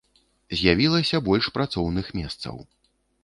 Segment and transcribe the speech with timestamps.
[0.59, 2.57] З'явілася больш працоўных месцаў.